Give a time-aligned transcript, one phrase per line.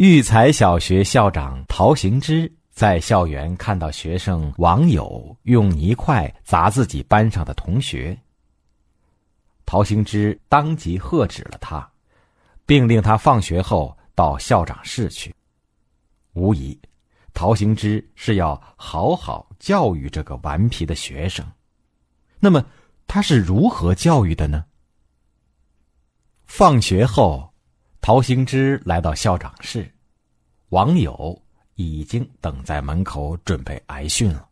[0.00, 8.18] 育才小学校长陶行知在校园看到学生王友用泥块砸自己班上的同学，
[9.66, 11.86] 陶行知当即喝止了他，
[12.64, 15.34] 并令他放学后到校长室去。
[16.32, 16.80] 无疑，
[17.34, 21.46] 陶行知是要好好教育这个顽皮的学生。
[22.38, 22.64] 那么，
[23.06, 24.64] 他是如何教育的呢？
[26.46, 27.49] 放学后。
[28.10, 29.88] 陶行知来到校长室，
[30.70, 31.40] 网友
[31.76, 34.48] 已经等在门口准备挨训了。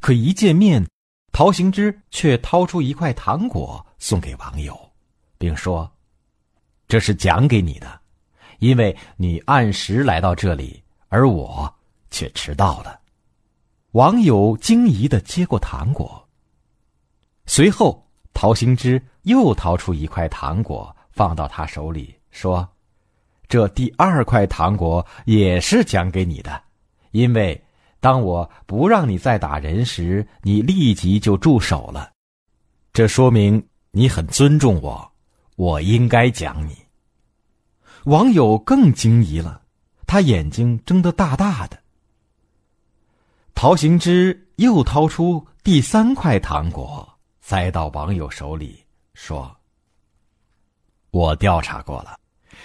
[0.00, 0.86] 可一见面，
[1.32, 4.78] 陶行知却掏出一块糖果送给网友，
[5.38, 5.92] 并说
[6.86, 8.00] ：“这是奖给你的，
[8.60, 11.74] 因为你按时来到这里，而我
[12.12, 13.00] 却迟到了。”
[13.90, 16.28] 网友惊疑的接过糖果。
[17.44, 22.15] 随后，陶行知又掏出一块糖果放到他手里。
[22.36, 22.68] 说
[23.48, 26.62] ：“这第二块糖果也是奖给你的，
[27.12, 27.58] 因为
[27.98, 32.12] 当我不让你再打人时，你立即就住手了。
[32.92, 35.10] 这说明你很尊重我，
[35.56, 36.76] 我应该奖你。”
[38.04, 39.62] 网友更惊疑了，
[40.06, 41.82] 他眼睛睁得大大的。
[43.54, 48.84] 陶行知又掏出第三块糖果，塞到网友手里，
[49.14, 49.56] 说
[51.10, 52.18] ：“我调查过了。”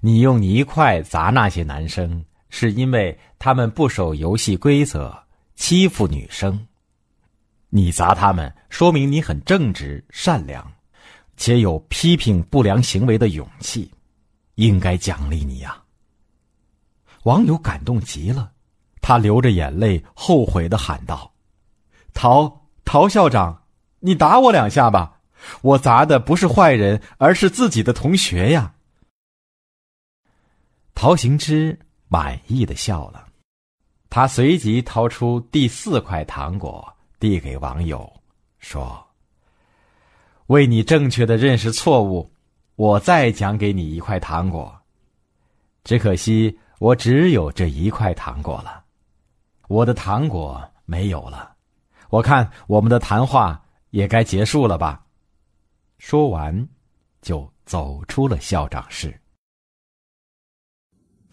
[0.00, 5.16] 你用泥块砸那些男生，是因为他们不守游戏规则，
[5.54, 6.66] 欺负女生。
[7.70, 10.70] 你砸他们，说明你很正直、善良，
[11.36, 13.90] 且有批评不良行为的勇气，
[14.56, 15.76] 应该奖励你呀。
[17.22, 18.50] 网友感动极了，
[19.00, 21.32] 他流着眼泪，后悔的喊道
[22.12, 23.62] ：“陶陶校长，
[24.00, 25.20] 你打我两下吧，
[25.62, 28.74] 我砸的不是坏人，而是自己的同学呀。”
[31.02, 31.76] 陶行知
[32.06, 33.26] 满意的笑了，
[34.08, 38.08] 他随即掏出第四块糖果递给网友，
[38.60, 39.04] 说
[40.46, 42.32] ：“为你正确的认识错误，
[42.76, 44.72] 我再奖给你一块糖果。
[45.82, 48.84] 只可惜我只有这一块糖果了，
[49.66, 51.56] 我的糖果没有了。
[52.10, 53.60] 我看我们的谈话
[53.90, 55.04] 也该结束了吧。”
[55.98, 56.68] 说完，
[57.20, 59.12] 就走出了校长室。